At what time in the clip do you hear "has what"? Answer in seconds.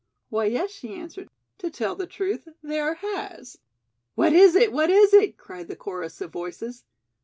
2.95-4.33